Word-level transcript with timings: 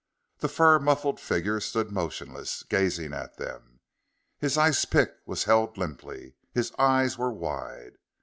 The 0.39 0.49
fur 0.49 0.79
muffled 0.79 1.19
figure 1.19 1.59
stood 1.59 1.91
motionless, 1.91 2.63
gazing 2.63 3.13
at 3.13 3.37
them. 3.37 3.81
His 4.39 4.57
ice 4.57 4.83
pick 4.83 5.13
was 5.27 5.43
held 5.43 5.77
limply, 5.77 6.33
his 6.51 6.71
eyes 6.79 7.19
were 7.19 7.31
wide. 7.31 7.99